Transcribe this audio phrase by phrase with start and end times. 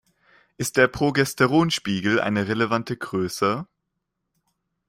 [0.57, 3.67] Ist der Progesteronspiegel eine relevante Größe?